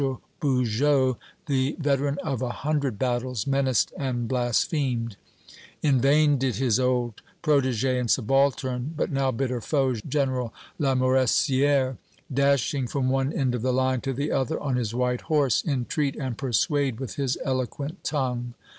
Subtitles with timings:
[0.01, 0.59] In vain was it that Marshal
[1.13, 5.15] Bugeaud, the veteran of a hundred battles, menaced and blasphemed.
[5.83, 11.97] In vain did his old protégé and subaltern, but now bitter foe, General Lamoricière,
[12.33, 16.15] dashing from one end of the line to the other on his white horse, entreat
[16.15, 18.55] and persuade with his eloquent tongue.